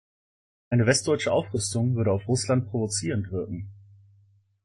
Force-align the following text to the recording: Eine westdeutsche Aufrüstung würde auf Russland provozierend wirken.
Eine 0.71 0.87
westdeutsche 0.87 1.31
Aufrüstung 1.31 1.93
würde 1.95 2.11
auf 2.11 2.27
Russland 2.27 2.71
provozierend 2.71 3.29
wirken. 3.31 3.69